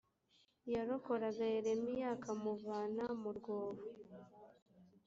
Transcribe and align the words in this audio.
yarokoraga 0.73 1.45
yeremiya 1.53 2.07
akamuvana 2.15 3.03
mu 3.21 3.29
rwobo 3.37 3.85